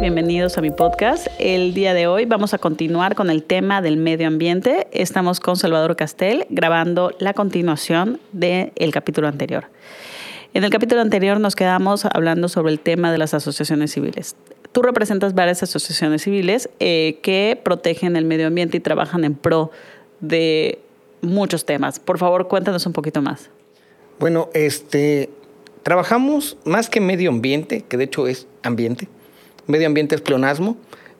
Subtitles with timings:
[0.00, 1.26] Bienvenidos a mi podcast.
[1.38, 4.88] El día de hoy vamos a continuar con el tema del medio ambiente.
[4.92, 9.66] Estamos con Salvador Castel grabando la continuación del capítulo anterior.
[10.52, 14.36] En el capítulo anterior nos quedamos hablando sobre el tema de las asociaciones civiles.
[14.72, 19.70] Tú representas varias asociaciones civiles eh, que protegen el medio ambiente y trabajan en pro
[20.20, 20.80] de
[21.20, 22.00] muchos temas.
[22.00, 23.50] Por favor, cuéntanos un poquito más.
[24.18, 25.30] Bueno, este,
[25.82, 29.08] trabajamos más que medio ambiente, que de hecho es ambiente
[29.70, 30.76] medio ambiente es pleonasmo,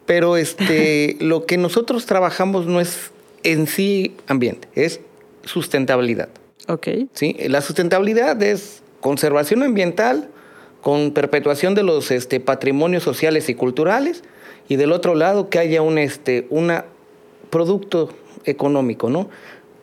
[0.06, 3.10] pero este, lo que nosotros trabajamos no es
[3.42, 5.00] en sí ambiente, es
[5.44, 6.28] sustentabilidad.
[6.68, 6.88] Ok.
[7.12, 7.36] ¿Sí?
[7.48, 10.28] La sustentabilidad es conservación ambiental
[10.82, 14.22] con perpetuación de los este, patrimonios sociales y culturales
[14.68, 16.84] y del otro lado que haya un este, una
[17.50, 18.10] producto
[18.44, 19.28] económico, ¿no?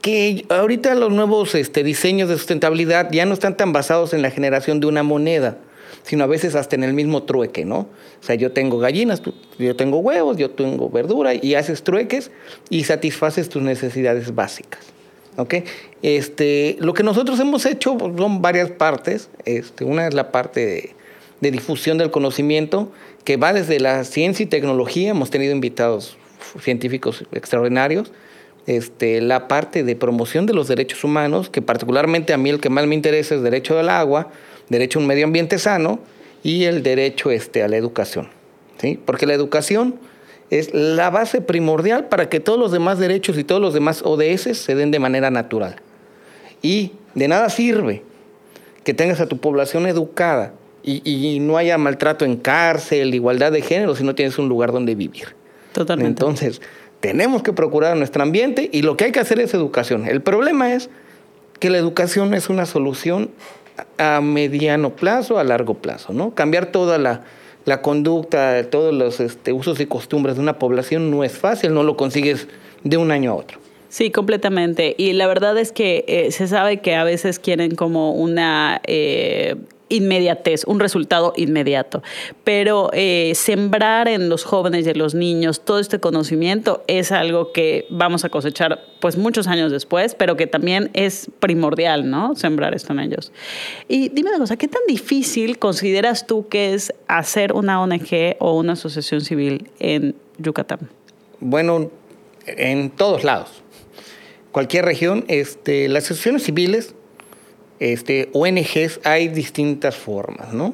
[0.01, 4.31] Que ahorita los nuevos este, diseños de sustentabilidad ya no están tan basados en la
[4.31, 5.57] generación de una moneda,
[6.03, 7.79] sino a veces hasta en el mismo trueque, ¿no?
[7.79, 9.21] O sea, yo tengo gallinas,
[9.57, 12.31] yo tengo huevos, yo tengo verdura y haces trueques
[12.69, 14.81] y satisfaces tus necesidades básicas.
[15.37, 15.55] ¿Ok?
[16.01, 19.29] Este, lo que nosotros hemos hecho pues, son varias partes.
[19.45, 20.95] Este, una es la parte de,
[21.41, 22.91] de difusión del conocimiento,
[23.23, 25.11] que va desde la ciencia y tecnología.
[25.11, 26.17] Hemos tenido invitados
[26.59, 28.11] científicos extraordinarios.
[28.67, 32.69] Este, la parte de promoción de los derechos humanos, que particularmente a mí el que
[32.69, 34.29] más me interesa es derecho del agua,
[34.67, 35.99] derecho a un medio ambiente sano
[36.43, 38.27] y el derecho este, a la educación.
[38.77, 38.99] ¿sí?
[39.03, 39.95] Porque la educación
[40.49, 44.57] es la base primordial para que todos los demás derechos y todos los demás ODS
[44.57, 45.77] se den de manera natural.
[46.61, 48.03] Y de nada sirve
[48.83, 53.61] que tengas a tu población educada y, y, no haya maltrato en cárcel, igualdad de
[53.61, 55.35] género, si no tienes un lugar donde vivir.
[55.73, 56.21] Totalmente.
[56.21, 56.61] Entonces,
[56.99, 60.07] tenemos que procurar nuestro ambiente y lo que hay que hacer es educación.
[60.07, 60.89] El problema es
[61.59, 63.29] que la educación es una solución
[63.97, 66.33] a mediano plazo, a largo plazo, ¿no?
[66.33, 67.23] Cambiar toda la,
[67.65, 71.83] la conducta, todos los este, usos y costumbres de una población no es fácil, no
[71.83, 72.47] lo consigues
[72.83, 73.59] de un año a otro.
[73.89, 74.95] Sí, completamente.
[74.97, 79.55] Y la verdad es que eh, se sabe que a veces quieren como una eh,
[79.89, 82.03] inmediatez, un resultado inmediato.
[82.43, 87.51] Pero eh, sembrar en los jóvenes y en los niños todo este conocimiento es algo
[87.51, 92.35] que vamos a cosechar pues muchos años después, pero que también es primordial, ¿no?
[92.35, 93.31] Sembrar esto en ellos.
[93.87, 98.57] Y dime una cosa, ¿qué tan difícil consideras tú que es hacer una ONG o
[98.57, 100.89] una asociación civil en Yucatán?
[101.39, 101.91] Bueno,
[102.45, 103.63] en todos lados.
[104.51, 106.95] Cualquier región, este, las asociaciones civiles
[107.79, 110.73] este, ONGs hay distintas formas, ¿no?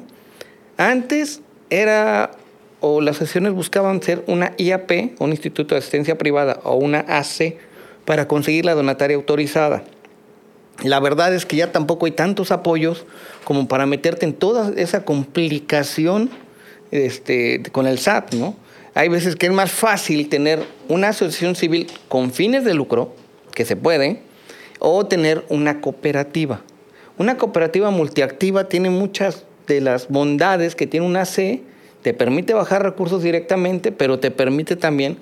[0.76, 2.32] Antes era,
[2.80, 7.56] o las sesiones buscaban ser una IAP, un Instituto de Asistencia Privada, o una AC,
[8.04, 9.84] para conseguir la donataria autorizada.
[10.82, 13.06] La verdad es que ya tampoco hay tantos apoyos
[13.44, 16.30] como para meterte en toda esa complicación
[16.90, 18.56] este, con el SAT, ¿no?
[18.94, 23.14] Hay veces que es más fácil tener una asociación civil con fines de lucro,
[23.52, 24.22] que se puede,
[24.78, 26.62] o tener una cooperativa.
[27.18, 31.62] Una cooperativa multiactiva tiene muchas de las bondades que tiene una C,
[32.02, 35.16] te permite bajar recursos directamente, pero te permite también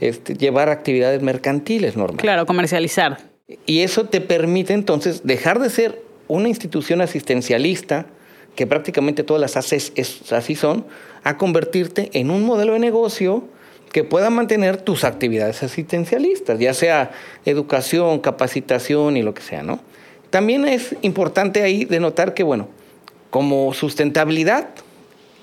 [0.00, 2.22] este, llevar actividades mercantiles normales.
[2.22, 3.18] Claro, comercializar.
[3.66, 8.06] Y eso te permite entonces dejar de ser una institución asistencialista,
[8.54, 10.86] que prácticamente todas las ACES así son,
[11.24, 13.44] a convertirte en un modelo de negocio
[13.92, 17.10] que pueda mantener tus actividades asistencialistas, ya sea
[17.44, 19.80] educación, capacitación y lo que sea, ¿no?
[20.32, 22.66] También es importante ahí denotar que, bueno,
[23.28, 24.70] como sustentabilidad,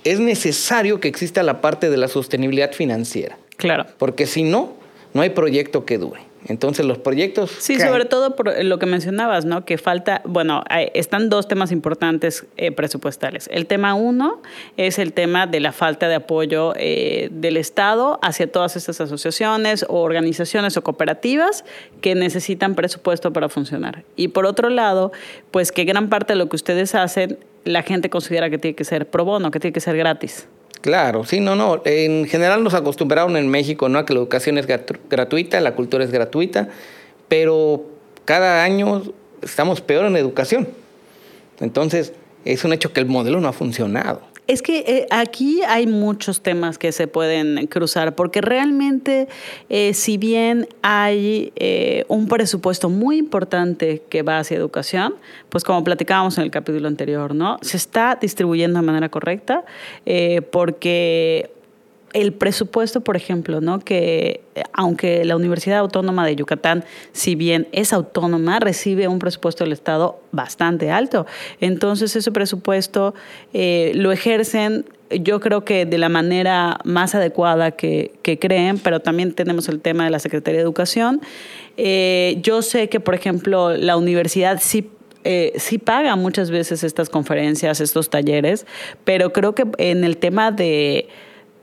[0.04, 3.38] es necesario que exista la parte de la sostenibilidad financiera.
[3.56, 3.86] Claro.
[4.00, 4.74] Porque si no,
[5.14, 6.22] no hay proyecto que dure.
[6.48, 7.52] Entonces los proyectos...
[7.60, 9.66] Sí, sobre todo por lo que mencionabas, ¿no?
[9.66, 10.64] Que falta, bueno,
[10.94, 13.50] están dos temas importantes eh, presupuestales.
[13.52, 14.42] El tema uno
[14.78, 19.86] es el tema de la falta de apoyo eh, del Estado hacia todas estas asociaciones
[19.88, 21.66] o organizaciones o cooperativas
[22.02, 24.04] que necesitan presupuesto para funcionar.
[24.16, 25.12] Y por otro lado,
[25.52, 28.86] pues que gran parte de lo que ustedes hacen, la gente considera que tiene que
[28.86, 30.48] ser pro bono, que tiene que ser gratis.
[30.82, 31.82] Claro, sí, no, no.
[31.86, 34.00] En general nos acostumbraron en México, ¿no?
[34.00, 36.70] A que la educación es gratuita, la cultura es gratuita,
[37.28, 37.86] pero
[38.24, 39.04] cada año
[39.42, 40.70] estamos peor en educación.
[41.60, 42.14] Entonces,
[42.46, 44.22] es un hecho que el modelo no ha funcionado.
[44.50, 49.28] Es que eh, aquí hay muchos temas que se pueden cruzar, porque realmente,
[49.70, 55.14] eh, si bien hay eh, un presupuesto muy importante que va hacia educación,
[55.50, 57.60] pues como platicábamos en el capítulo anterior, ¿no?
[57.62, 59.66] Se está distribuyendo de manera correcta,
[60.50, 61.52] porque
[62.14, 63.80] el presupuesto, por ejemplo, ¿no?
[63.80, 69.64] que eh, aunque la Universidad Autónoma de Yucatán, si bien es autónoma, recibe un presupuesto
[69.64, 71.26] del Estado bastante alto.
[71.60, 73.14] Entonces ese presupuesto
[73.54, 79.34] eh, lo ejercen yo creo que de la manera más adecuada que, creen, pero también
[79.34, 81.22] tenemos el tema de la Secretaría de Educación.
[81.78, 84.92] Eh, yo sé que, por ejemplo, la universidad sí
[85.58, 88.66] sí paga muchas veces estas conferencias, estos talleres,
[89.04, 91.10] pero creo que en el tema de,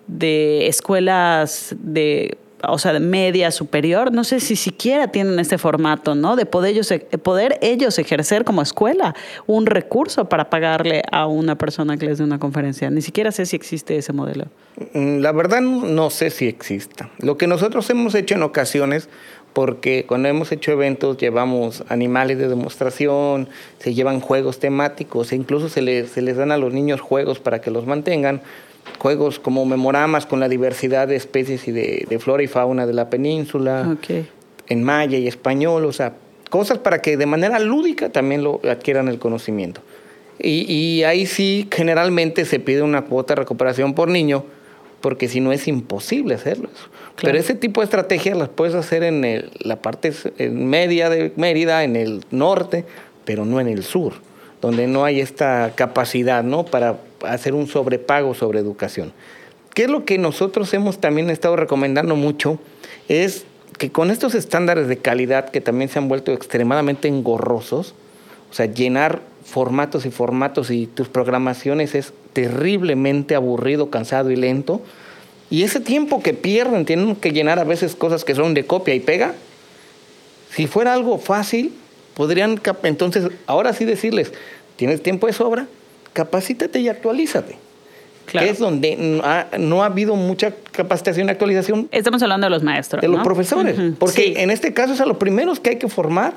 [0.06, 2.38] de escuelas de
[2.68, 6.36] o sea, de media superior, no sé si siquiera tienen este formato, ¿no?
[6.36, 6.92] De poder ellos,
[7.22, 9.14] poder ellos ejercer como escuela
[9.46, 12.90] un recurso para pagarle a una persona que les dé una conferencia.
[12.90, 14.46] Ni siquiera sé si existe ese modelo.
[14.94, 17.10] Mm, la verdad no sé si exista.
[17.18, 19.08] Lo que nosotros hemos hecho en ocasiones,
[19.52, 23.48] porque cuando hemos hecho eventos llevamos animales de demostración,
[23.78, 27.38] se llevan juegos temáticos, e incluso se les, se les dan a los niños juegos
[27.38, 28.42] para que los mantengan
[28.98, 33.10] juegos como memoramas con la diversidad de especies y de, flora y fauna de la
[33.10, 33.96] península,
[34.68, 36.14] en maya y español, o sea,
[36.50, 39.80] cosas para que de manera lúdica también lo adquieran el conocimiento.
[40.38, 44.44] Y, ahí sí, generalmente se pide una cuota de recuperación por niño,
[45.00, 46.68] porque si no es imposible hacerlo.
[47.20, 50.12] Pero ese tipo de estrategias las puedes hacer en la parte
[50.50, 52.84] media de Mérida, en el norte,
[53.24, 54.12] pero no en el sur,
[54.60, 56.66] donde no hay esta capacidad ¿no?
[56.66, 59.12] para hacer un sobrepago sobre educación.
[59.74, 62.58] ¿Qué es lo que nosotros hemos también estado recomendando mucho?
[63.08, 63.44] Es
[63.78, 67.94] que con estos estándares de calidad que también se han vuelto extremadamente engorrosos,
[68.50, 74.80] o sea, llenar formatos y formatos y tus programaciones es terriblemente aburrido, cansado y lento.
[75.50, 78.94] Y ese tiempo que pierden, tienen que llenar a veces cosas que son de copia
[78.94, 79.34] y pega.
[80.50, 81.72] Si fuera algo fácil,
[82.14, 84.32] podrían entonces ahora sí decirles,
[84.76, 85.68] tienes tiempo de sobra,
[86.16, 87.56] capacítate y actualízate.
[88.26, 88.96] Que es donde
[89.58, 91.88] no ha, habido mucha capacitación y actualización.
[91.92, 93.02] Estamos hablando de los maestros.
[93.02, 93.76] De los profesores.
[93.98, 96.32] Porque en este caso es a los primeros que hay que formar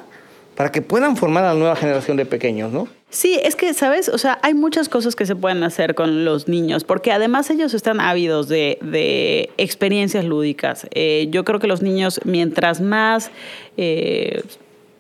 [0.54, 2.90] para que puedan formar a la nueva generación de pequeños, ¿no?
[3.10, 4.10] Sí, es que, ¿sabes?
[4.10, 7.74] O sea, hay muchas cosas que se pueden hacer con los niños, porque además ellos
[7.74, 10.88] están ávidos de, experiencias lúdicas.
[10.92, 13.32] Eh, yo creo que los niños, mientras más
[13.78, 14.44] eh,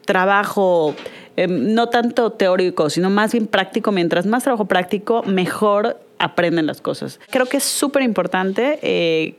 [0.05, 0.95] trabajo
[1.39, 3.93] Em, no tanto teórico, sino más bien práctico.
[3.93, 7.17] Mientras más trabajo práctico, mejor aprenden las cosas.
[7.29, 9.35] Creo que es súper importante eh,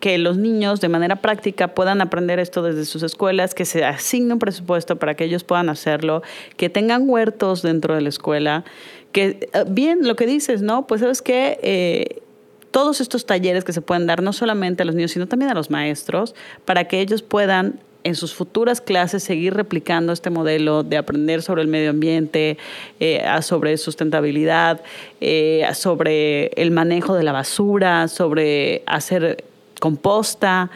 [0.00, 4.32] que los niños de manera práctica puedan aprender esto desde sus escuelas, que se asigne
[4.32, 6.22] un presupuesto para que ellos puedan hacerlo,
[6.56, 8.64] que tengan huertos dentro de la escuela,
[9.12, 10.86] que eh, bien lo que dices, ¿no?
[10.86, 12.22] Pues sabes que eh,
[12.70, 15.54] todos estos talleres que se pueden dar no solamente a los niños, sino también a
[15.54, 16.34] los maestros,
[16.64, 21.62] para que ellos puedan en sus futuras clases seguir replicando este modelo de aprender sobre
[21.62, 22.58] el medio ambiente,
[23.00, 24.80] eh, sobre sustentabilidad,
[25.20, 29.44] eh, sobre el manejo de la basura, sobre hacer
[29.80, 30.70] composta,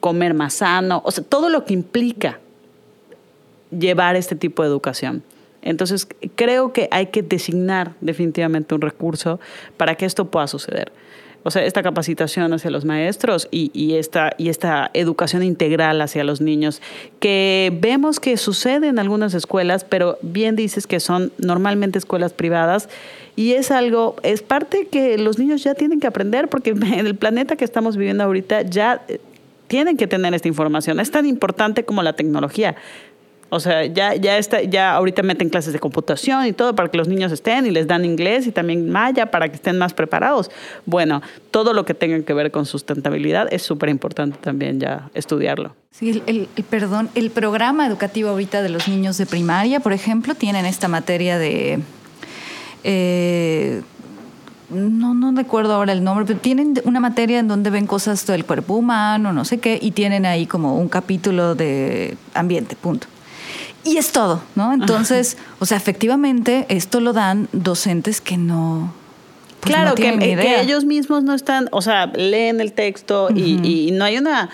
[0.00, 2.38] comer más sano, o sea, todo lo que implica
[3.70, 5.22] llevar este tipo de educación.
[5.62, 6.06] Entonces,
[6.36, 9.40] creo que hay que designar definitivamente un recurso
[9.76, 10.92] para que esto pueda suceder
[11.44, 16.40] o sea, esta capacitación hacia los maestros y, esta, y esta educación integral hacia los
[16.40, 16.82] niños,
[17.20, 22.88] que vemos que sucede en algunas escuelas, pero bien dices que son normalmente escuelas privadas
[23.36, 27.14] y es algo, es parte que los niños ya tienen que aprender porque en el
[27.14, 29.20] planeta que estamos viviendo ahorita ya eh,
[29.68, 30.98] tienen que tener esta información.
[30.98, 32.74] Es tan importante como la tecnología.
[33.50, 36.98] O sea, ya, ya, está, ya ahorita meten clases de computación y todo para que
[36.98, 40.50] los niños estén y les dan inglés y también maya para que estén más preparados.
[40.84, 45.74] Bueno, todo lo que tenga que ver con sustentabilidad es súper importante también ya estudiarlo.
[45.90, 50.66] Sí, el, perdón, el programa educativo ahorita de los niños de primaria, por ejemplo, tienen
[50.66, 51.80] esta materia de...
[52.84, 53.80] Eh,
[54.68, 58.44] no, no recuerdo ahora el nombre, pero tienen una materia en donde ven cosas del
[58.44, 63.06] cuerpo humano, no sé qué, y tienen ahí como un capítulo de ambiente, punto
[63.84, 64.72] y es todo, ¿no?
[64.72, 68.92] Entonces, o sea, efectivamente, esto lo dan docentes que no.
[69.60, 74.04] Pues, claro, que, que, ellos mismos no están, o sea, leen el texto y, no
[74.04, 74.50] hay una.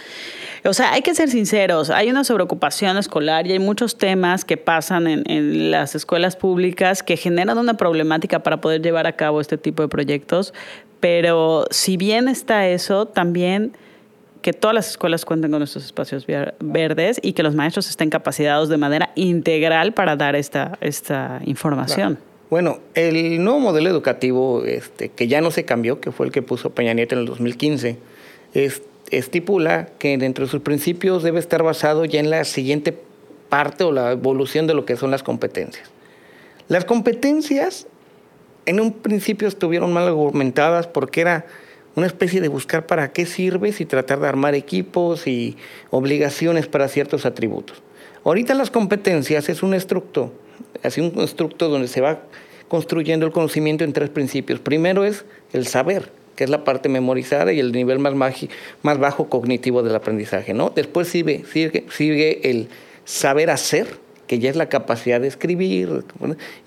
[0.64, 4.57] O sea, hay que ser sinceros, hay una sobreocupación escolar y hay muchos temas que
[4.57, 9.43] pasan en, en, las escuelas públicas que generan una problemática para poder llevar a cabo
[9.43, 10.54] este tipo de proyectos,
[11.00, 13.76] pero si bien está eso, también
[14.44, 16.26] que todas las escuelas cuenten con estos espacios
[16.60, 22.18] verdes y que los maestros estén capacitados de manera integral para dar esta, esta información.
[22.50, 26.42] Bueno, el nuevo modelo educativo este, que ya no se cambió, que fue el que
[26.42, 27.96] puso Peña Nieto en el 2015,
[28.52, 32.94] es, estipula que dentro de sus principios debe estar basado ya en la siguiente
[33.48, 35.90] parte o la evolución de lo que son las competencias.
[36.68, 37.86] Las competencias
[38.66, 41.46] en un principio estuvieron mal argumentadas porque era
[41.96, 45.56] una especie de buscar para qué sirves y tratar de armar equipos y
[45.90, 47.82] obligaciones para ciertos atributos.
[48.24, 50.32] Ahorita las competencias es un estructo,
[50.82, 52.22] así un estructo donde se va
[52.68, 54.60] construyendo el conocimiento en tres principios.
[54.60, 58.48] Primero es el saber, que es la parte memorizada y el nivel más,
[58.82, 60.54] bajo cognitivo del aprendizaje.
[60.54, 60.70] ¿no?
[60.74, 62.68] Después sigue el
[63.04, 66.04] saber hacer, que ya es la capacidad de escribir,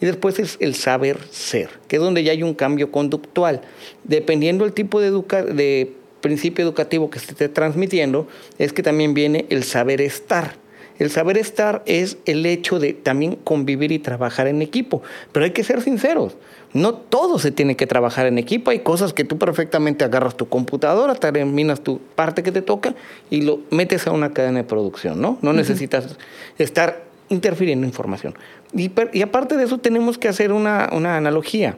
[0.02, 3.62] y después es el saber ser, que es donde ya hay un cambio conductual.
[4.04, 9.46] Dependiendo del tipo de, de principio educativo que se esté transmitiendo, es que también viene
[9.50, 10.56] el saber estar
[11.00, 15.04] el saber estar es el hecho de también convivir y trabajar en equipo.
[15.32, 16.36] Pero hay que ser sinceros.
[16.74, 18.72] No todo se tiene que trabajar en equipo.
[18.72, 22.96] Hay cosas que tú perfectamente agarras tu computadora, terminas tu parte que te toca
[23.30, 25.38] y lo metes a una cadena de producción, ¿no?
[25.42, 26.18] No necesitas
[26.58, 28.36] estar interfiriendo información.
[28.74, 28.92] Y,
[29.22, 31.78] aparte de eso tenemos que hacer una, una analogía.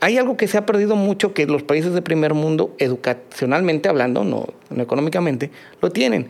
[0.00, 4.24] Hay algo que se ha perdido mucho que los países de primer mundo, educacionalmente hablando,
[4.24, 5.50] no, no económicamente,
[5.82, 6.28] lo tienen,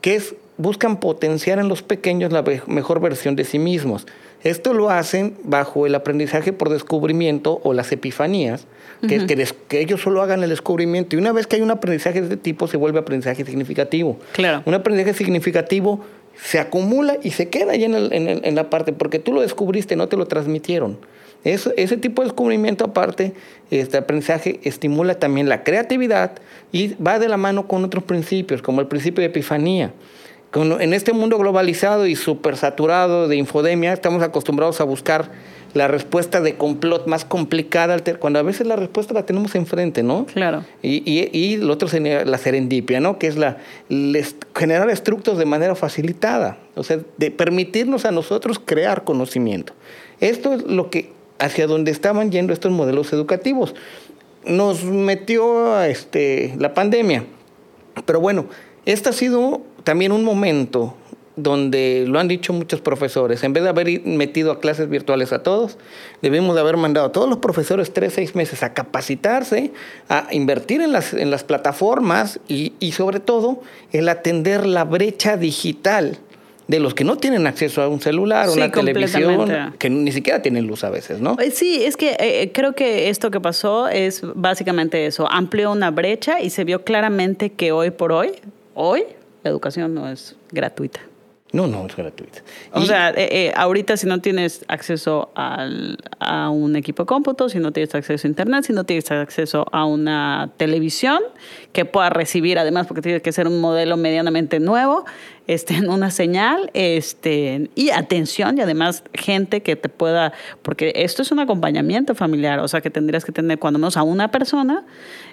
[0.00, 4.06] que es buscan potenciar en los pequeños la mejor versión de sí mismos.
[4.42, 8.66] Esto lo hacen bajo el aprendizaje por descubrimiento o las epifanías,
[9.08, 9.26] que
[9.68, 11.16] que, ellos solo hagan el descubrimiento.
[11.16, 14.18] Y una vez que hay un aprendizaje de este tipo, se vuelve aprendizaje significativo.
[14.32, 14.62] Claro.
[14.64, 16.04] Un aprendizaje significativo
[16.42, 20.08] se acumula y se queda ahí en, en, la parte, porque tú lo descubriste, no
[20.08, 20.98] te lo transmitieron.
[21.44, 23.32] Eso, ese tipo de descubrimiento aparte,
[23.70, 26.32] este aprendizaje estimula también la creatividad
[26.72, 29.92] y va de la mano con otros principios, como el principio de epifanía
[30.54, 35.30] en este mundo globalizado y súper saturado de infodemia, estamos acostumbrados a buscar
[35.74, 40.26] la respuesta de complot más complicada, cuando a veces la respuesta la tenemos enfrente, ¿no?
[40.26, 40.64] Claro.
[40.82, 43.18] Y, y, y lo otro sería la serendipia, ¿no?
[43.18, 43.58] Que es la,
[44.54, 49.74] generar estructos de manera facilitada, o sea, de permitirnos a nosotros crear conocimiento.
[50.20, 53.74] Esto es lo que, hacia donde estaban yendo estos modelos educativos.
[54.46, 57.24] Nos metió este, la pandemia,
[58.06, 58.46] pero bueno,
[58.86, 60.94] esta ha sido también un momento
[61.38, 65.42] donde lo han dicho muchos profesores, en vez de haber metido a clases virtuales a
[65.42, 65.78] todos,
[66.20, 69.72] debemos de haber mandado a todos los profesores tres, seis meses a capacitarse,
[70.08, 73.60] a invertir en las, en las plataformas y, y sobre todo
[73.92, 76.18] el atender la brecha digital
[76.68, 80.42] de los que no tienen acceso a un celular o una televisión, que ni siquiera
[80.42, 81.36] tienen luz a veces, ¿no?
[81.40, 85.90] Eh, sí, es que eh, creo que esto que pasó es básicamente eso, amplió una
[85.90, 88.32] brecha y se vio claramente que hoy por hoy,
[88.74, 89.04] hoy,
[89.42, 91.00] la educación no es gratuita.
[91.52, 92.40] No, no es gratuita.
[92.72, 97.48] O sea, eh, eh, ahorita si no tienes acceso al, a un equipo de cómputo,
[97.48, 101.20] si no tienes acceso a internet, si no tienes acceso a una televisión
[101.72, 105.06] que pueda recibir, además porque tiene que ser un modelo medianamente nuevo,
[105.48, 111.32] este, una señal, este, y atención, y además gente que te pueda, porque esto es
[111.32, 114.84] un acompañamiento familiar, o sea que tendrías que tener cuando menos a una persona,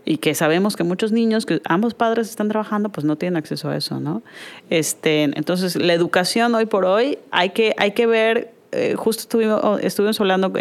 [0.06, 3.70] y que sabemos que muchos niños, que ambos padres están trabajando, pues no tienen acceso
[3.70, 4.24] a eso, ¿no?
[4.70, 9.80] Este, entonces, la educación hoy por hoy, hay que, hay que ver eh, justo estuvimos,
[9.82, 10.52] estuvimos hablando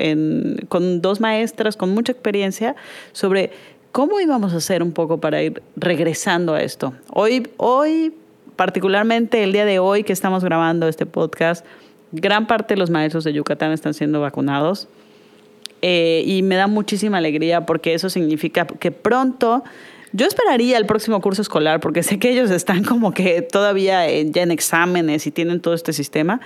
[0.68, 2.76] con dos maestras con mucha experiencia
[3.12, 3.50] sobre
[3.90, 6.94] cómo íbamos a hacer un poco para ir regresando a esto.
[7.10, 8.12] Hoy, hoy
[8.56, 11.64] particularmente el día de hoy que estamos grabando este podcast,
[12.12, 14.88] gran parte de los maestros de Yucatán están siendo vacunados.
[15.82, 19.64] Eh, y me da muchísima alegría porque eso significa que pronto,
[20.12, 24.42] yo esperaría el próximo curso escolar porque sé que ellos están como que todavía ya
[24.42, 26.40] en exámenes y tienen todo este sistema,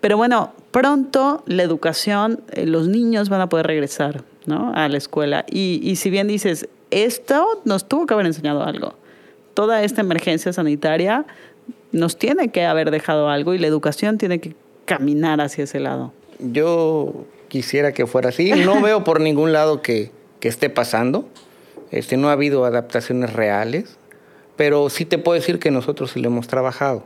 [0.00, 4.72] pero bueno, pronto la educación, eh, los niños van a poder regresar ¿no?
[4.74, 8.94] a la escuela y si bien dices, esto nos tuvo que haber enseñado algo
[9.58, 11.24] toda esta emergencia sanitaria
[11.90, 16.12] nos tiene que haber dejado algo y la educación tiene que caminar hacia ese lado.
[16.38, 18.52] Yo quisiera que fuera así.
[18.52, 20.12] No veo por ningún lado que,
[20.42, 21.28] esté pasando.
[21.90, 23.96] Este, no ha habido adaptaciones reales,
[24.54, 27.02] pero sí te puedo decir que nosotros sí lo hemos trabajado.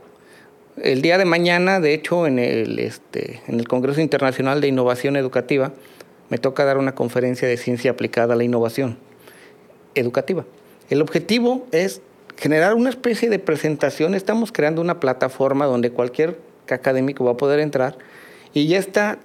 [0.77, 5.15] El día de mañana, de hecho, en el, este, en el Congreso Internacional de Innovación
[5.15, 5.73] Educativa,
[6.29, 8.99] me toca dar una conferencia de ciencia aplicada a la innovación
[9.95, 10.45] educativa.
[10.91, 12.03] El objetivo es
[12.37, 14.15] generar una especie de presentación.
[14.15, 16.37] Estamos creando una plataforma donde cualquier
[16.69, 17.97] académico va a poder entrar
[18.53, 19.19] y ya está,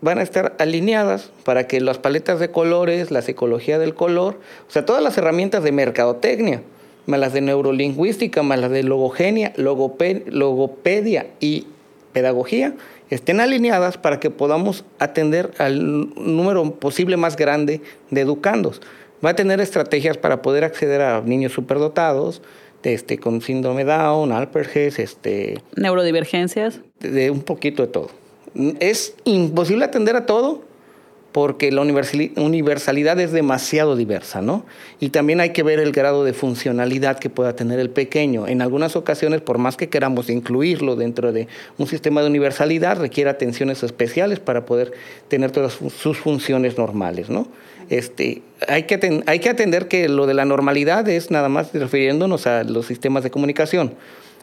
[0.00, 4.70] van a estar alineadas para que las paletas de colores, la psicología del color, o
[4.70, 6.62] sea, todas las herramientas de mercadotecnia,
[7.06, 11.66] más las de neurolingüística, más las de logogenia, logopedia y
[12.12, 12.74] pedagogía,
[13.10, 18.80] estén alineadas para que podamos atender al número posible más grande de educandos
[19.24, 22.42] va a tener estrategias para poder acceder a niños superdotados,
[22.82, 25.60] este, con síndrome Down, Alperges, este...
[25.74, 26.80] Neurodivergencias.
[27.00, 28.10] De, un poquito de todo.
[28.78, 30.62] Es imposible atender a todo,
[31.36, 34.64] porque la universalidad es demasiado diversa, ¿no?
[35.00, 38.46] Y también hay que ver el grado de funcionalidad que pueda tener el pequeño.
[38.46, 41.46] En algunas ocasiones, por más que queramos incluirlo dentro de
[41.76, 44.92] un sistema de universalidad, requiere atenciones especiales para poder
[45.28, 47.48] tener todas sus funciones normales, ¿no?
[47.88, 52.46] Este, hay, que hay que atender que lo de la normalidad es nada más refiriéndonos
[52.46, 53.94] a los sistemas de comunicación,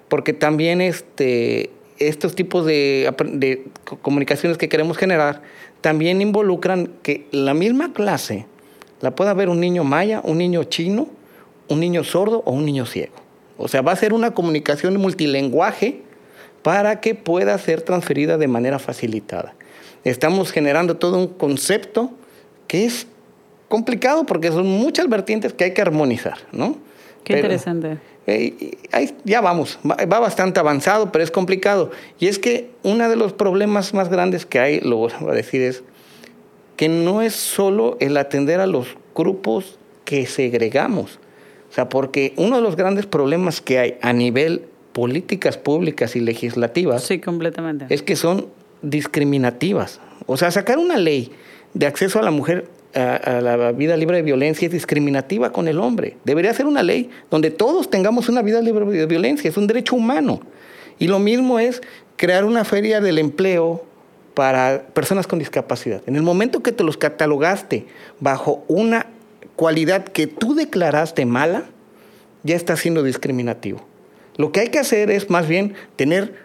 [0.08, 1.70] porque también este,
[2.00, 3.66] estos tipos de, de
[4.02, 5.42] comunicaciones que queremos generar
[5.82, 8.46] también involucran que la misma clase
[9.02, 11.10] la pueda ver un niño maya, un niño chino,
[11.68, 13.16] un niño sordo o un niño ciego.
[13.58, 16.02] O sea, va a ser una comunicación multilenguaje
[16.62, 19.56] para que pueda ser transferida de manera facilitada.
[20.06, 22.12] Estamos generando todo un concepto
[22.68, 23.08] que es
[23.74, 26.78] complicado porque son muchas vertientes que hay que armonizar, ¿no?
[27.24, 27.98] Qué interesante.
[28.28, 28.78] Eh,
[29.24, 31.90] ya vamos, va, bastante avanzado, pero es complicado.
[32.20, 35.64] Y es que uno de los problemas más grandes que hay, lo voy a decir,
[35.64, 35.82] es
[36.78, 41.18] que no es solo el atender a los grupos que segregamos.
[41.72, 46.20] O sea, porque uno de los grandes problemas que hay a nivel políticas públicas y
[46.20, 47.88] legislativas sí, completamente.
[47.90, 48.50] es que son
[48.84, 50.00] discriminativas.
[50.28, 51.32] O sea, sacar una ley
[51.74, 55.80] de acceso a la mujer a, la vida libre de violencia es discriminativa con el
[55.80, 56.18] hombre.
[56.24, 59.96] Debería ser una ley donde todos tengamos una vida libre de violencia, es un derecho
[59.96, 60.42] humano.
[61.00, 61.82] Y lo mismo es
[62.18, 63.84] crear una feria del empleo
[64.34, 66.02] para personas con discapacidad.
[66.08, 67.86] En el momento que te los catalogaste
[68.20, 69.08] bajo una
[69.56, 71.66] cualidad que tú declaraste mala,
[72.44, 73.86] ya está siendo discriminativo.
[74.38, 76.36] Lo que hay que hacer es más bien tener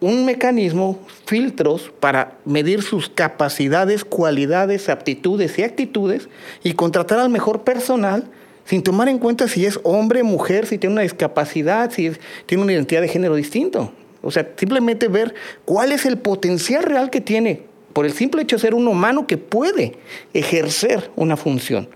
[0.00, 6.28] un mecanismo, filtros para medir sus capacidades, cualidades, aptitudes y actitudes
[6.62, 8.24] y contratar al mejor personal
[8.64, 12.12] sin tomar en cuenta si es hombre, mujer, si tiene una discapacidad, si
[12.46, 13.92] tiene una identidad de género distinto.
[14.22, 18.56] O sea, simplemente ver cuál es el potencial real que tiene por el simple hecho
[18.56, 19.98] de ser un humano que puede
[20.32, 21.88] ejercer una función.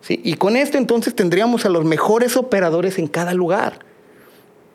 [0.00, 0.20] ¿sí?
[0.22, 3.80] Y con esto entonces tendríamos a los mejores operadores en cada lugar.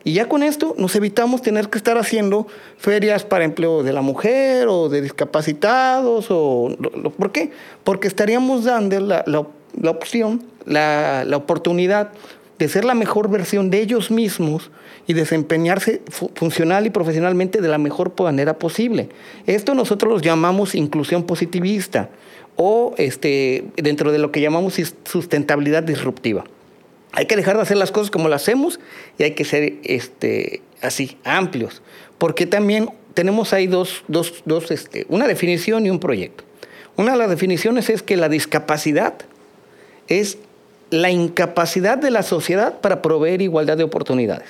[0.05, 2.45] Y ya con esto nos evitamos tener que estar haciendo
[2.77, 6.27] ferias para empleo de la mujer o de discapacitados.
[6.29, 6.69] O,
[7.17, 7.51] ¿Por qué?
[7.83, 12.11] Porque estaríamos dando la, opción, la, la, oportunidad
[12.59, 14.69] de ser la mejor versión de ellos mismos
[15.07, 16.03] y desempeñarse
[16.35, 19.09] funcional y profesionalmente de la mejor manera posible.
[19.47, 22.09] Esto nosotros lo llamamos inclusión positivista
[22.57, 26.43] o este, dentro de lo que llamamos sustentabilidad disruptiva.
[27.15, 28.79] Hay que dejar de hacer las cosas como las hacemos
[29.17, 31.81] y hay que ser este, así, amplios.
[32.17, 36.43] Porque también tenemos ahí dos, dos, dos este, una definición y un proyecto.
[36.97, 39.15] Una de las definiciones es que la discapacidad
[40.07, 40.37] es
[40.89, 44.47] la incapacidad de la sociedad para proveer igualdad de oportunidades.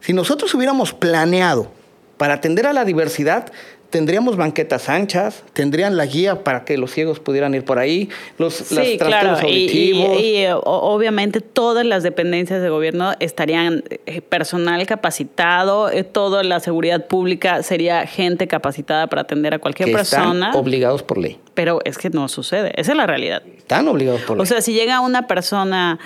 [0.00, 1.70] Si nosotros hubiéramos planeado
[2.16, 3.52] para atender a la diversidad,
[3.90, 8.54] tendríamos banquetas anchas, tendrían la guía para que los ciegos pudieran ir por ahí, los
[8.54, 9.30] sí, claro.
[9.32, 10.20] auditivos.
[10.20, 16.60] Y, eh, obviamente todas las dependencias de gobierno estarían eh, personal capacitado, eh, toda la
[16.60, 20.46] seguridad pública sería gente capacitada para atender a cualquier persona.
[20.46, 21.38] Están obligados por ley.
[21.54, 23.42] Pero es que no sucede, esa es la realidad.
[23.58, 24.42] Están obligados por ley.
[24.42, 25.98] O sea, si llega una persona,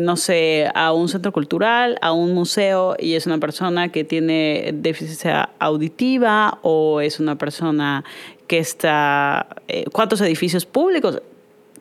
[0.00, 4.70] no sé, a un centro cultural, a un museo y es una persona que tiene
[4.72, 8.04] deficiencia auditiva o es una una persona
[8.46, 9.46] que está...
[9.68, 11.20] Eh, ¿Cuántos edificios públicos?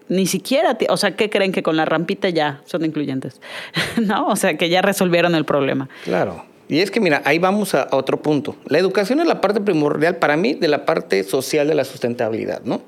[0.07, 3.41] Ni siquiera, o sea, ¿qué creen que con la rampita ya son incluyentes?
[4.01, 4.27] ¿No?
[4.27, 5.89] O sea, que ya resolvieron el problema.
[6.03, 6.45] Claro.
[6.67, 8.55] Y es que, mira, ahí vamos a, otro punto.
[8.65, 12.61] La educación es la parte primordial para mí de la parte social de la sustentabilidad,
[12.63, 12.81] ¿no?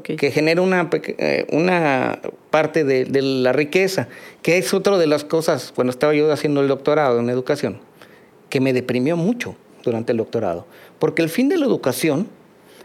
[0.00, 4.08] Que genera una, eh, una parte de, de, la riqueza,
[4.42, 7.78] que es otra de las cosas, cuando estaba yo haciendo el doctorado en educación,
[8.48, 10.66] que me deprimió mucho durante el doctorado.
[10.98, 12.28] Porque el fin de la educación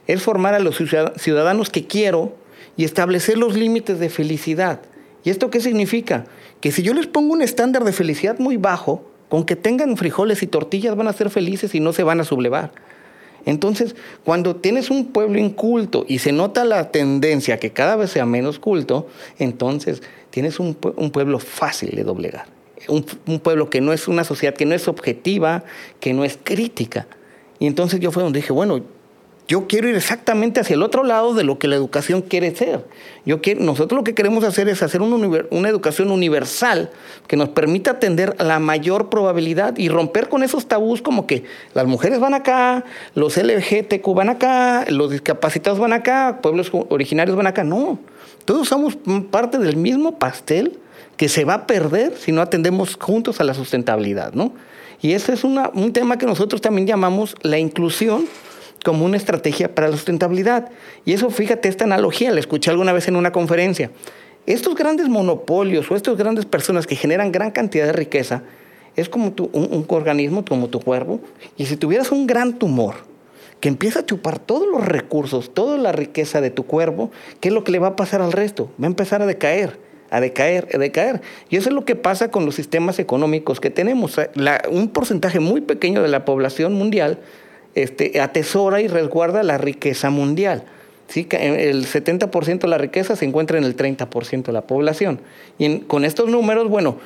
[0.08, 0.78] es formar a los
[1.18, 2.34] ciudadanos que quiero
[2.76, 4.82] y establecer los límites de felicidad.
[5.24, 6.26] ¿Y esto qué significa?
[6.62, 10.42] Que si yo les pongo un estándar de felicidad muy bajo, con que tengan frijoles
[10.42, 12.72] y tortillas van a ser felices y no se van a sublevar.
[13.48, 18.28] Entonces, cuando tienes un pueblo inculto y se nota la tendencia que cada vez sea
[18.28, 19.08] menos culto,
[19.40, 22.58] entonces tienes un, un pueblo fácil de doblegar
[22.88, 25.64] un, pueblo que no es una sociedad que no es objetiva,
[26.00, 27.08] que no es crítica.
[27.60, 28.82] Y entonces yo fue donde dije, bueno,
[29.48, 32.86] yo quiero ir exactamente hacia el otro lado de lo que la educación quiere ser.
[33.26, 36.90] Yo nosotros lo que queremos hacer es hacer una, educación universal
[37.28, 41.86] que nos permita atender la mayor probabilidad y romper con esos tabús como que las
[41.86, 42.84] mujeres van acá,
[43.16, 47.64] los LGTQ van acá, los discapacitados van acá, pueblos originarios van acá.
[47.64, 48.00] No,
[48.44, 48.98] todos somos
[49.32, 50.78] parte del mismo pastel
[51.16, 54.52] que se va a perder si no atendemos juntos a la sustentabilidad, ¿no?
[55.02, 58.26] Y ese es un tema que nosotros también llamamos la inclusión
[58.84, 60.70] como una estrategia para la sustentabilidad.
[61.06, 63.92] Y eso, fíjate, esta analogía la escuché alguna vez en una conferencia.
[64.46, 68.44] Estos grandes monopolios o estas grandes personas que generan gran cantidad de riqueza,
[68.96, 71.20] es como un, organismo, como tu cuerpo,
[71.56, 72.96] y si tuvieras un gran tumor,
[73.60, 77.54] que empieza a chupar todos los recursos, toda la riqueza de tu cuerpo, ¿qué es
[77.54, 78.72] lo que le va a pasar al resto?
[78.82, 81.22] Va a empezar a decaer, a decaer, a decaer.
[81.50, 84.20] Y eso es lo que pasa con los sistemas económicos que tenemos.
[84.72, 87.20] un porcentaje muy pequeño de la población mundial
[87.84, 90.64] este, atesora y resguarda la riqueza mundial.
[91.08, 91.28] ¿sí?
[91.32, 95.20] El 70% de la riqueza se encuentra en el 30% de la población.
[95.58, 96.98] Y con estos números, bueno,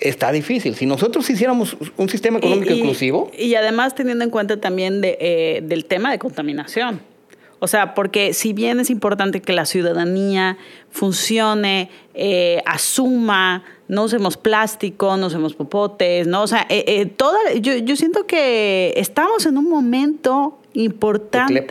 [0.00, 0.74] está difícil.
[0.74, 3.30] Si nosotros hiciéramos un sistema económico inclusivo.
[3.36, 7.00] Y además teniendo en cuenta también de, eh, del tema de contaminación.
[7.60, 10.58] O sea, porque si bien es importante que la ciudadanía
[10.90, 16.42] funcione, eh, asuma, no usemos plástico, no usemos popotes, ¿no?
[16.42, 21.66] O sea, eh, toda, yo, yo siento que estamos en un momento importante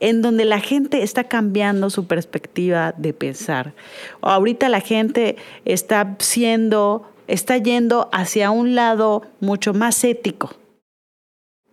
[0.00, 3.72] en donde la gente está cambiando su perspectiva de pensar.
[4.20, 10.50] Ahorita la gente está siendo está yendo hacia un lado mucho más ético.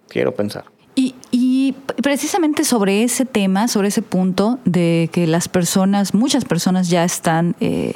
[0.08, 0.66] Quiero pensar.
[0.98, 7.04] Y, precisamente sobre ese tema, sobre ese punto de que las personas, muchas personas ya
[7.04, 7.94] están eh,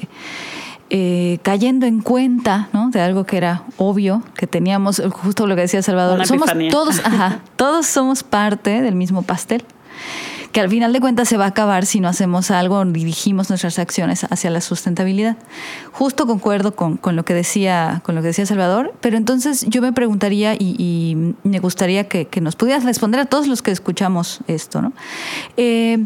[0.89, 2.89] eh, cayendo en cuenta ¿no?
[2.89, 7.39] de algo que era obvio, que teníamos, justo lo que decía Salvador, somos todos, ajá,
[7.56, 9.63] todos somos parte del mismo pastel
[10.52, 13.49] que al final de cuentas se va a acabar si no hacemos algo o dirigimos
[13.49, 15.38] nuestras acciones hacia la sustentabilidad.
[15.91, 19.93] Justo concuerdo con, lo, que decía, con lo que decía Salvador, pero entonces yo me
[19.93, 24.93] preguntaría y, me gustaría que, nos pudieras responder a todos los que escuchamos esto, ¿no?
[25.58, 26.06] Eh,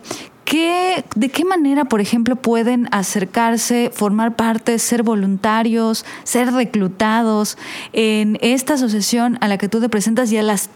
[0.54, 7.58] ¿De qué manera, por ejemplo, pueden acercarse, formar parte, ser voluntarios, ser reclutados
[7.92, 10.70] en esta asociación a la que tú te presentas y a las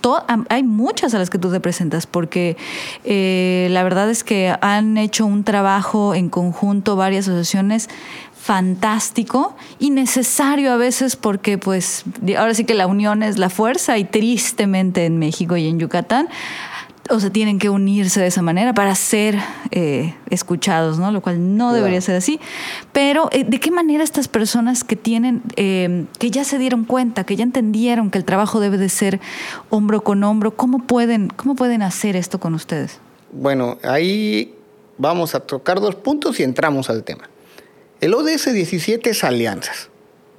[0.50, 2.58] hay muchas a las que tú te presentas porque
[3.04, 7.88] eh, la verdad es que han hecho un trabajo en conjunto varias asociaciones
[8.34, 12.04] fantástico y necesario a veces porque pues
[12.38, 16.30] ahora sí que la unión es la fuerza y tristemente en México y en Yucatán
[17.10, 19.38] o sea, tienen que unirse de esa manera para ser
[19.72, 21.12] eh, escuchados, ¿no?
[21.12, 22.40] Lo cual no debería ser así.
[22.94, 27.24] Pero, eh, ¿de qué manera estas personas que tienen, eh, que ya se dieron cuenta,
[27.24, 29.20] que ya entendieron que el trabajo debe de ser
[29.70, 33.00] hombro con hombro, cómo pueden, cómo pueden hacer esto con ustedes?
[33.32, 34.54] Bueno, ahí
[34.98, 37.30] vamos a tocar dos puntos y entramos al tema.
[38.02, 39.90] El ODS 17 es alianzas,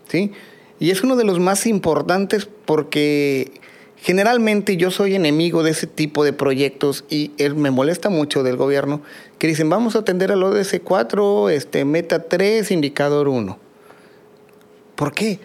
[0.09, 0.33] ¿sí?
[0.81, 3.61] Y es uno de los más importantes porque
[4.01, 8.57] Generalmente yo soy enemigo de ese tipo de proyectos y él me molesta mucho del
[8.57, 9.03] gobierno
[9.39, 13.59] que dicen vamos a atender al ODS 4, este, meta 3, indicador 1.
[14.95, 15.41] ¿Por qué?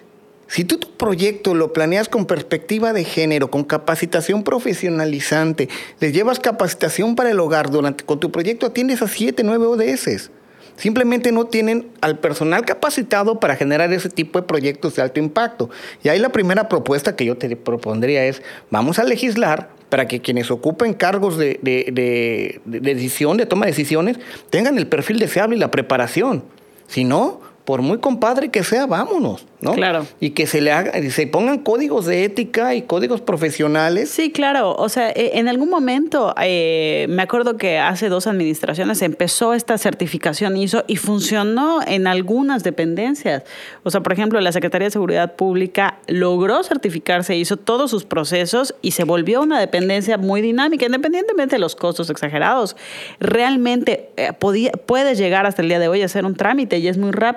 [0.47, 5.67] Si tú tu proyecto lo planeas con perspectiva de género, con capacitación profesionalizante,
[5.99, 10.29] les llevas capacitación para el hogar, durante, con tu proyecto atiendes a 7, 9 ODS.
[10.75, 15.69] Simplemente no tienen al personal capacitado para generar ese tipo de proyectos de alto impacto.
[16.03, 20.21] Y ahí la primera propuesta que yo te propondría es, vamos a legislar para que
[20.21, 24.17] quienes ocupen cargos de, de decisión, de toma de decisiones,
[24.49, 26.43] tengan el perfil deseable y la preparación.
[26.87, 29.73] Si no, por muy compadre que sea, vámonos, ¿no?
[29.73, 30.05] Claro.
[30.19, 34.09] Y que se le haga, se pongan códigos de ética y códigos profesionales.
[34.09, 34.75] Sí, claro.
[34.75, 39.77] O sea, e, en algún momento, eh, me acuerdo que hace dos administraciones empezó esta
[39.77, 43.43] certificación ISO y funcionó en algunas dependencias.
[43.83, 48.75] O sea, por ejemplo, la Secretaría de Seguridad Pública logró certificarse, hizo todos sus procesos
[48.81, 52.75] y se volvió una dependencia muy dinámica, independientemente de los costos exagerados.
[53.19, 56.87] Realmente eh, podía, puede llegar hasta el día de hoy a hacer un trámite y
[56.87, 57.33] es muy rápido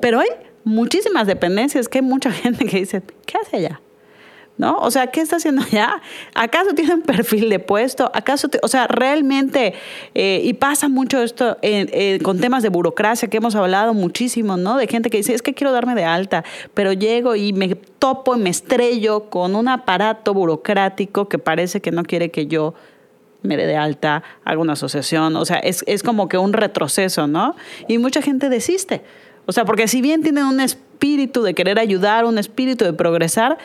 [0.00, 0.28] pero hay
[0.64, 3.80] muchísimas dependencias que hay mucha gente que dice, ¿qué hace allá?
[4.58, 4.76] ¿No?
[4.80, 6.02] O sea, ¿qué está haciendo allá?
[6.34, 8.10] ¿Acaso tiene un perfil de puesto?
[8.12, 9.72] ¿Acaso, o sea, realmente,
[10.14, 11.56] eh, y pasa mucho esto
[12.22, 14.76] con temas de burocracia que hemos hablado muchísimo, ¿no?
[14.76, 16.44] De gente que dice, es que quiero darme de alta,
[16.74, 21.90] pero llego y me topo y me estrello con un aparato burocrático que parece que
[21.90, 22.74] no quiere que yo
[23.42, 27.26] me dé de alta, haga una asociación, o sea, es, es como que un retroceso,
[27.26, 27.56] ¿no?
[27.88, 29.02] Y mucha gente desiste.
[29.50, 33.58] O sea, porque si bien tienen un espíritu de querer ayudar, un espíritu de progresar,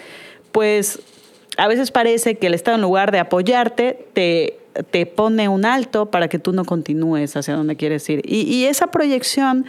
[0.51, 0.99] pues
[1.57, 4.57] a veces parece que el Estado en lugar de apoyarte, te,
[4.89, 8.23] te pone un alto para que tú no continúes hacia donde quieres ir.
[8.25, 9.67] Y, esa proyección,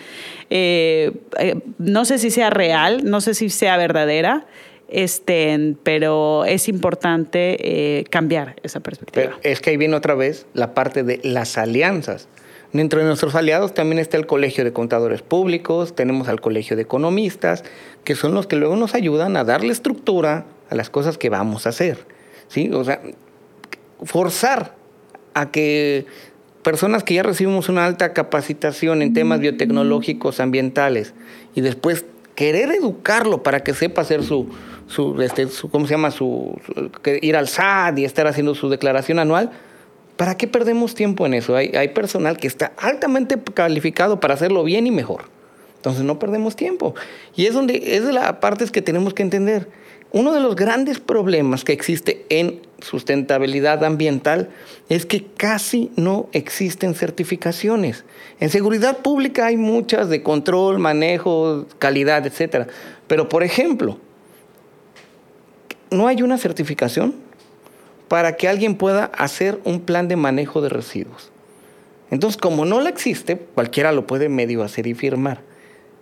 [0.49, 4.47] eh, eh, no sé si sea real, no sé si sea verdadera,
[4.89, 9.39] este, pero es importante eh, cambiar esa perspectiva.
[9.43, 12.27] es que ahí viene otra vez la parte de las alianzas.
[12.77, 16.83] Dentro de nuestros aliados también está el Colegio de Contadores Públicos, tenemos al Colegio de
[16.83, 17.65] Economistas,
[18.05, 21.65] que son los que luego nos ayudan a darle estructura a las cosas que vamos
[21.65, 22.07] a hacer.
[22.49, 22.71] ¿sí?
[22.75, 23.01] O sea,
[24.03, 24.75] forzar
[25.33, 26.05] a que
[26.63, 31.15] personas que ya recibimos una alta capacitación en temas biotecnológicos ambientales
[31.55, 34.51] y después querer educarlo para que sepa hacer su,
[34.87, 36.11] su, este, ¿cómo se llama?
[36.11, 36.61] Su,
[37.23, 39.51] ir al SAT y estar haciendo su declaración anual,
[40.17, 41.57] ¿para qué perdemos tiempo en eso?
[41.57, 45.25] Hay, personal que está altamente calificado para hacerlo bien y mejor.
[45.77, 46.95] Entonces no perdemos tiempo.
[47.35, 49.69] Y es donde es de las partes que tenemos que entender.
[50.13, 54.51] Uno de los grandes problemas que existe en sustentabilidad ambiental
[54.89, 58.05] es que casi no existen certificaciones.
[58.41, 62.69] En seguridad pública hay muchas de control, manejo, calidad, etc.
[63.07, 63.99] Pero, por ejemplo,
[65.91, 67.26] no hay una certificación
[68.09, 71.31] para que alguien pueda hacer un plan de manejo de residuos.
[72.11, 75.41] Entonces, como no la existe, cualquiera lo puede medio hacer y firmar.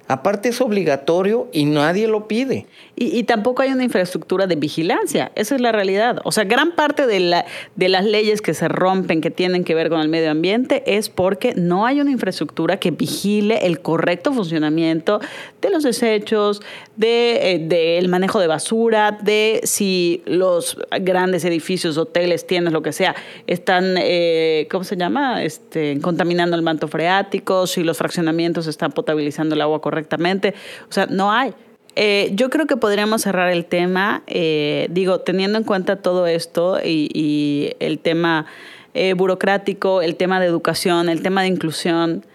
[0.07, 2.67] Aparte es obligatorio y nadie lo pide.
[2.97, 6.21] Y, tampoco hay una infraestructura de vigilancia, esa es la realidad.
[6.25, 9.75] O sea, gran parte de, la, de las leyes que se rompen, que tienen que
[9.75, 14.33] ver con el medio ambiente, es porque no hay una infraestructura que vigile el correcto
[14.33, 15.21] funcionamiento
[15.61, 16.61] de los desechos,
[16.97, 22.93] del de, eh, manejo de basura, de si los grandes edificios, hoteles, tiendas, lo que
[22.93, 23.17] sea,
[23.49, 25.43] están, eh, ¿cómo se llama?
[25.43, 30.55] Este, contaminando el manto freático, si los fraccionamientos están potabilizando el agua correctamente.
[30.89, 31.55] O sea, no hay.
[31.95, 36.81] Eh, yo creo que podríamos cerrar el tema, eh, digo, teniendo en cuenta todo esto
[36.85, 38.47] y, el tema
[38.95, 42.27] eh, burocrático, el tema de educación, el tema de inclusión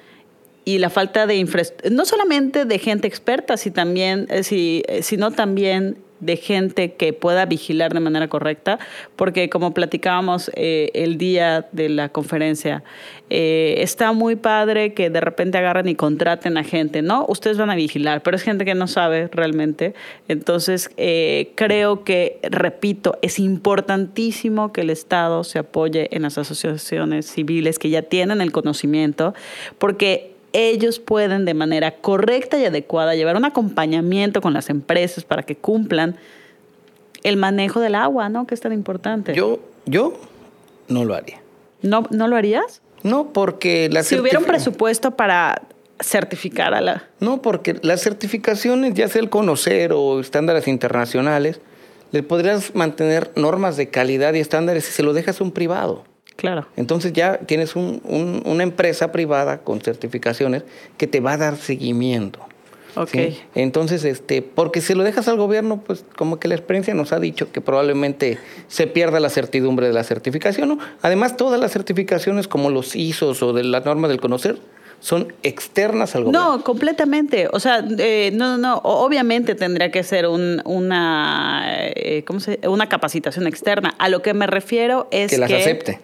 [0.63, 6.37] y la falta de infraestructura, no solamente de gente experta, también, si, sino también de
[6.37, 8.79] gente que pueda vigilar de manera correcta,
[9.15, 12.83] porque como platicábamos eh, el día de la conferencia,
[13.29, 17.25] eh, está muy padre que de repente agarren y contraten a gente, ¿no?
[17.27, 19.93] Ustedes van a vigilar, pero es gente que no sabe realmente.
[20.27, 27.27] Entonces, eh, creo que, repito, es importantísimo que el Estado se apoye en las asociaciones
[27.27, 29.33] civiles que ya tienen el conocimiento,
[29.77, 35.43] porque ellos pueden de manera correcta y adecuada llevar un acompañamiento con las empresas para
[35.43, 36.17] que cumplan
[37.23, 38.47] el manejo del agua, ¿no?
[38.47, 39.33] Que es tan importante.
[39.33, 40.19] Yo, yo
[40.87, 41.41] no lo haría.
[41.81, 42.81] ¿No, ¿No lo harías?
[43.03, 45.61] No, porque la Si hubiera un presupuesto para
[46.01, 47.03] certificar a la...
[47.19, 51.59] No, porque las certificaciones, ya sea el conocer o estándares internacionales,
[52.11, 56.03] le podrías mantener normas de calidad y estándares si se lo dejas a un privado.
[56.39, 56.65] Claro.
[56.77, 60.63] Entonces ya tienes una empresa privada con certificaciones
[60.97, 62.39] que te va a dar seguimiento.
[62.95, 63.11] Ok.
[63.55, 67.19] Entonces, este, porque si lo dejas al gobierno, pues como que la experiencia nos ha
[67.19, 70.69] dicho que probablemente se pierda la certidumbre de la certificación.
[70.69, 70.79] ¿no?
[71.01, 74.57] Además, todas las certificaciones como los ISOs o de la norma del conocer
[75.01, 76.57] son externas al gobierno.
[76.57, 77.49] No, completamente.
[77.51, 78.81] O sea, eh, no, no, no.
[78.83, 81.63] Obviamente tendría que ser una,
[81.95, 83.93] eh, ¿cómo se, una capacitación externa.
[83.97, 85.99] A lo que me refiero es que las acepte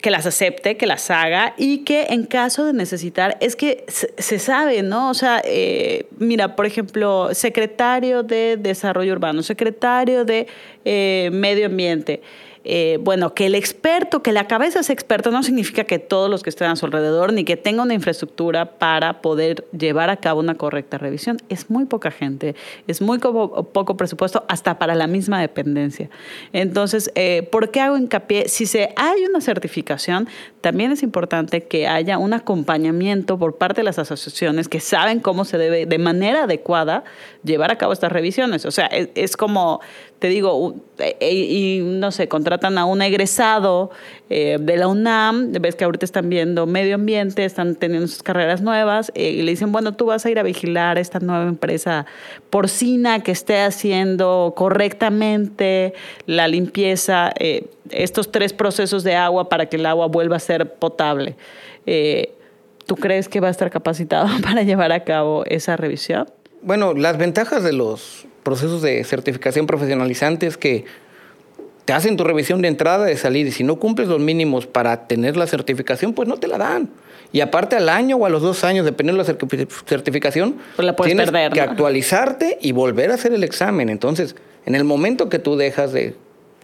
[0.00, 4.38] que las acepte, que las haga y que en caso de necesitar, es que se,
[4.38, 5.10] sabe, ¿no?
[5.10, 10.46] O sea, eh, mira, por ejemplo, secretario de Desarrollo Urbano, secretario de
[10.84, 12.20] eh, Medio Ambiente.
[12.68, 16.42] Eh, bueno, que el experto, que la cabeza es experto, no significa que todos los
[16.42, 20.40] que estén a su alrededor ni que tenga una infraestructura para poder llevar a cabo
[20.40, 21.36] una correcta revisión.
[21.48, 22.56] Es muy poca gente,
[22.88, 26.10] es muy poco presupuesto hasta para la misma dependencia.
[26.52, 28.48] Entonces, eh, ¿por qué hago hincapié?
[28.48, 30.26] Si se hay una certificación,
[30.60, 35.44] también es importante que haya un acompañamiento por parte de las asociaciones que saben cómo
[35.44, 37.04] se debe de manera adecuada
[37.44, 38.64] llevar a cabo estas revisiones.
[38.64, 39.80] O sea, es, como,
[40.18, 43.90] te digo, e, e, y, no sé, contratan a un egresado
[44.30, 48.62] eh, de la UNAM, ves que ahorita están viendo medio ambiente, están teniendo sus carreras
[48.62, 52.06] nuevas, eh, y le dicen, bueno, tú vas a ir a vigilar esta nueva empresa
[52.48, 55.92] porcina que esté haciendo correctamente
[56.26, 57.32] la limpieza.
[57.38, 61.36] Eh, estos tres procesos de agua para que el agua vuelva a ser potable.
[62.86, 66.26] ¿Tú crees que va a estar capacitado para llevar a cabo esa revisión?
[66.62, 70.84] Bueno, las ventajas de los procesos de certificación profesionalizante es que
[71.84, 75.08] te hacen tu revisión de entrada, de salida, y si no cumples los mínimos para
[75.08, 76.88] tener la certificación, pues no te la dan.
[77.32, 80.94] Y aparte al año o a los dos años, dependiendo de la certificación, pues la
[80.94, 83.88] tienes que actualizarte y volver a hacer el examen.
[83.88, 86.14] Entonces, en el momento que tú dejas de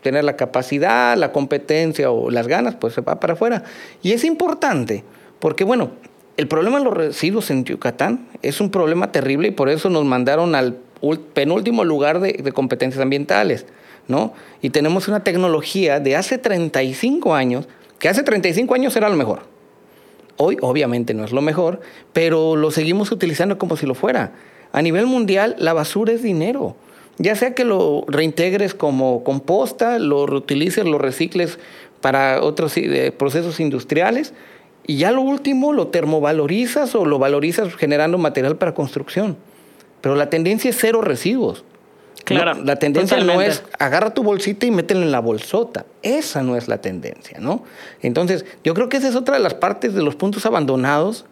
[0.02, 3.64] tener la capacidad, la competencia o las ganas, pues se va para afuera.
[4.02, 5.02] Y es importante,
[5.40, 5.90] porque bueno,
[6.36, 10.04] el problema de los residuos en Yucatán es un problema terrible y por eso nos
[10.04, 10.76] mandaron al
[11.32, 13.66] penúltimo lugar de, competencias ambientales,
[14.08, 14.32] ¿no?
[14.60, 19.42] Y tenemos una tecnología de hace 35 años, que hace 35 años era lo mejor.
[20.36, 21.80] Hoy obviamente no es lo mejor,
[22.12, 24.32] pero lo seguimos utilizando como si lo fuera.
[24.72, 26.76] A nivel mundial, la basura es dinero
[27.18, 31.58] ya sea que lo reintegres como composta, lo reutilices, lo recicles
[32.00, 34.32] para otros eh, procesos industriales.
[34.86, 39.36] Y ya lo último lo termovalorizas o lo valorizas generando material para construcción.
[40.02, 41.64] Pero la tendencia es cero residuos.
[42.24, 42.62] Claro.
[42.62, 45.86] la tendencia no es agarra tu bolsita y métela en la bolsota.
[46.02, 47.64] Esa no es la tendencia, ¿no?
[48.00, 51.24] Entonces, yo creo que esa es otra de las partes de los puntos abandonados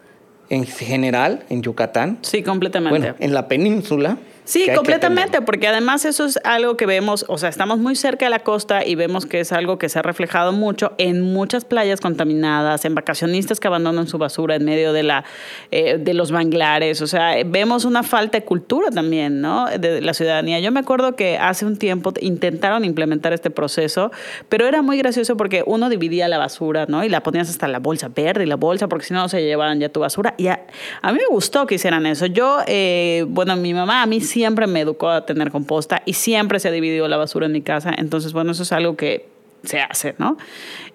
[0.49, 2.17] en general en Yucatán.
[2.23, 2.99] Sí, completamente.
[2.99, 4.17] Bueno, en la península.
[4.43, 8.31] Sí, completamente, porque además eso es algo que vemos, o sea, estamos muy cerca de
[8.31, 12.01] la costa y vemos que es algo que se ha reflejado mucho en muchas playas
[12.01, 15.23] contaminadas, en vacacionistas que abandonan su basura en medio de, la,
[15.69, 19.67] eh, de los manglares, o sea, vemos una falta de cultura también, ¿no?
[19.67, 20.59] De la ciudadanía.
[20.59, 24.11] Yo me acuerdo que hace un tiempo intentaron implementar este proceso,
[24.49, 27.03] pero era muy gracioso porque uno dividía la basura, ¿no?
[27.03, 29.43] Y la ponías hasta la bolsa verde y la bolsa, porque si no, no se
[29.43, 30.33] llevaban ya tu basura.
[30.37, 30.65] Y a,
[31.01, 32.25] a mí me gustó que hicieran eso.
[32.25, 36.59] Yo, eh, bueno, mi mamá a mí siempre me educó a tener composta y siempre
[36.59, 37.93] se ha dividido la basura en mi casa.
[37.97, 39.27] Entonces, bueno, eso es algo que
[39.63, 40.37] se hace, ¿no?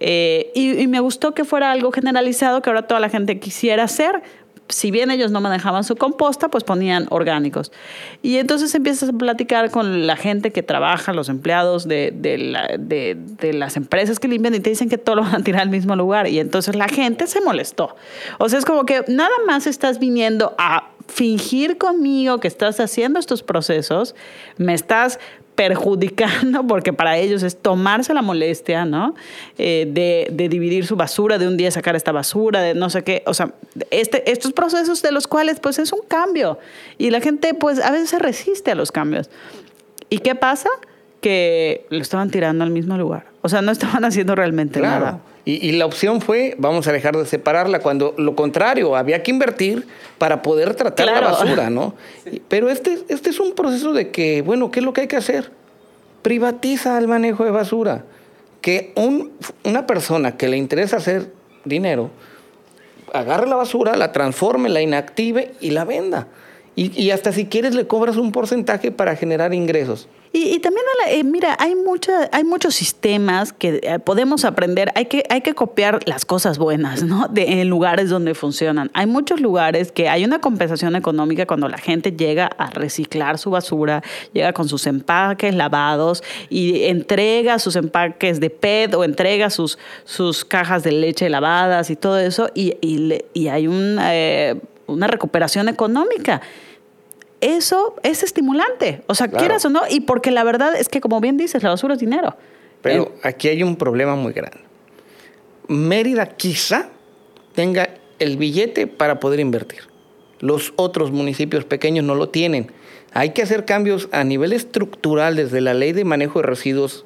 [0.00, 3.84] Eh, y, y me gustó que fuera algo generalizado que ahora toda la gente quisiera
[3.84, 4.22] hacer.
[4.76, 7.72] Si bien ellos no manejaban su composta, pues ponían orgánicos.
[8.22, 12.68] Y entonces empiezas a platicar con la gente que trabaja, los empleados de, de, la-
[12.78, 15.62] de- de las empresas que limpian y te dicen que todo lo van a tirar
[15.62, 16.28] al mismo lugar.
[16.28, 17.96] Y entonces la gente se molestó.
[18.38, 23.18] O sea, es como que nada más estás viniendo a fingir conmigo que estás haciendo
[23.18, 24.14] estos procesos,
[24.58, 25.18] me estás
[25.56, 29.14] perjudicando, porque para ellos es tomarse la molestia, ¿no?
[29.58, 33.22] Eh, de, dividir su basura, de un día sacar esta basura, de no sé qué.
[33.26, 33.52] O sea,
[33.90, 36.58] este, estos procesos de los cuales, pues, es un cambio.
[36.98, 39.30] Y la gente, pues, a veces se resiste a los cambios.
[40.10, 40.68] ¿Y qué pasa?
[41.20, 43.26] Que lo estaban tirando al mismo lugar.
[43.42, 45.04] O sea, no estaban haciendo realmente Claro.
[45.04, 45.20] nada.
[45.44, 49.30] Y, y la opción fue, vamos a dejar de separarla, cuando lo contrario, había que
[49.30, 49.86] invertir
[50.18, 51.26] para poder tratar Claro.
[51.26, 51.94] la basura, ¿no?
[52.48, 55.16] Pero este, este es un proceso de que, bueno, ¿qué es lo que hay que
[55.16, 55.52] hacer?
[56.22, 58.04] Privatiza el manejo de basura.
[58.60, 59.30] Que un-
[59.62, 61.30] una persona que le interesa hacer
[61.64, 62.10] dinero,
[63.12, 66.26] agarre la basura, la transforme, la inactive y la venda.
[66.78, 70.08] Y, y hasta si quieres le cobras un porcentaje para generar ingresos.
[70.32, 74.92] Y, también, la- eh, mira, hay, mucha, hay muchos sistemas que eh, podemos aprender.
[74.94, 77.28] Hay que, hay que copiar las cosas buenas, ¿no?
[77.28, 78.90] De, en lugares donde funcionan.
[78.92, 83.50] Hay muchos lugares que hay una compensación económica cuando la gente llega a reciclar su
[83.50, 84.02] basura,
[84.34, 90.44] llega con sus empaques lavados y entrega sus empaques de PET o entrega sus, sus
[90.44, 92.50] cajas de leche lavadas y todo eso.
[92.54, 92.74] Y,
[93.32, 94.56] y hay un, eh,
[94.86, 96.40] una recuperación económica
[97.40, 99.02] eso es estimulante.
[99.06, 99.40] O sea, Claro.
[99.44, 102.00] quieras o no, y porque la verdad es que, como bien dices, la basura es
[102.00, 102.36] dinero.
[102.82, 104.58] Pero Eh, aquí hay un problema muy grande.
[105.68, 106.88] Mérida quizá
[107.54, 109.80] tenga el billete para poder invertir.
[110.40, 112.72] Los otros municipios pequeños no lo tienen.
[113.12, 117.04] Hay que hacer cambios a nivel estructural desde la ley de manejo de residuos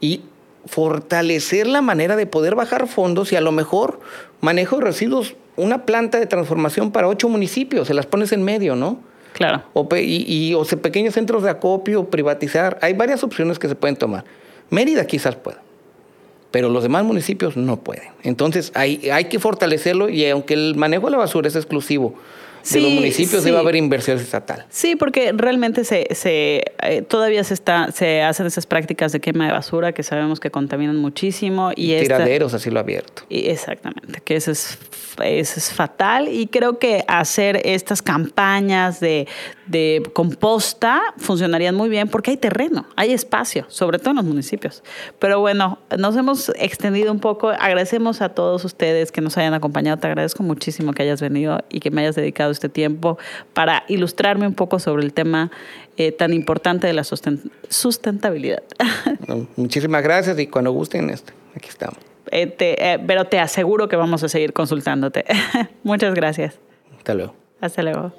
[0.00, 0.22] y
[0.66, 4.00] fortalecer la manera de poder bajar fondos y a lo mejor
[4.40, 8.74] manejo de residuos, una planta de transformación para ocho municipios, se las pones en medio,
[8.76, 8.98] ¿no?
[9.32, 9.62] claro.
[9.74, 12.78] O, y, y- o sea, pequeños centros de acopio, privatizar.
[12.82, 14.24] Hay varias opciones que se pueden tomar.
[14.70, 15.62] Mérida quizás pueda,
[16.50, 18.08] pero los demás municipios no pueden.
[18.22, 22.14] Entonces hay, hay que fortalecerlo y aunque el manejo de la basura es exclusivo
[22.62, 23.48] de los Sí, municipios, sí.
[23.48, 24.66] debe haber inversión estatal.
[24.68, 29.46] Sí, porque realmente se, se eh, todavía se está, se hacen esas prácticas de quema
[29.46, 33.22] de basura que sabemos que contaminan muchísimo y esta- Tiraderos a cielo abierto.
[33.28, 34.78] Y exactamente, que eso es,
[35.24, 39.26] eso es fatal y creo que hacer estas campañas de,
[39.66, 44.82] de composta funcionarían muy bien porque hay terreno, hay espacio, sobre todo en los municipios.
[45.18, 49.98] Pero bueno, nos hemos extendido un poco, agradecemos a todos ustedes que nos hayan acompañado,
[49.98, 53.18] te agradezco muchísimo que hayas venido y que me hayas dedicado este tiempo
[53.54, 55.50] para ilustrarme un poco sobre el tema
[55.96, 58.62] eh, tan importante de la susten- sustentabilidad.
[59.56, 61.96] Muchísimas gracias y cuando gusten, este, aquí estamos.
[62.30, 65.24] Eh, te- eh, pero te aseguro que vamos a seguir consultándote.
[65.82, 66.58] Muchas gracias.
[66.98, 67.34] Hasta luego.
[67.60, 68.12] Hasta luego.